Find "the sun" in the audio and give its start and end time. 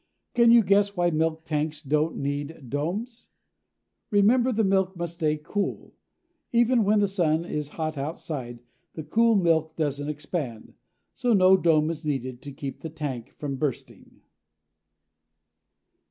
7.01-7.45